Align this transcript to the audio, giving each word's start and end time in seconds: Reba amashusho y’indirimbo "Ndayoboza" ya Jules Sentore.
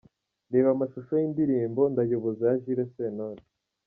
Reba 0.51 0.69
amashusho 0.75 1.13
y’indirimbo 1.17 1.81
"Ndayoboza" 1.91 2.43
ya 2.49 2.59
Jules 2.63 2.91
Sentore. 2.95 3.43